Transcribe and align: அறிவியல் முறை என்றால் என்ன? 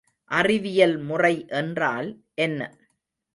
அறிவியல் 0.31 0.97
முறை 0.99 1.45
என்றால் 1.51 2.09
என்ன? 2.37 2.59